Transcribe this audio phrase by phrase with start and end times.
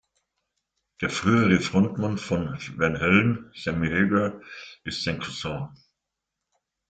[1.01, 4.41] Der frühere Frontmann von Van Halen, Sammy Hagar,
[4.83, 5.69] ist sein Cousin.